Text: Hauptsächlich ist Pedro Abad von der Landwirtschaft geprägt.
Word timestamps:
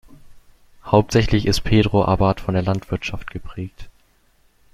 Hauptsächlich 0.83 1.45
ist 1.45 1.61
Pedro 1.61 2.03
Abad 2.05 2.41
von 2.41 2.55
der 2.55 2.63
Landwirtschaft 2.63 3.29
geprägt. 3.29 3.87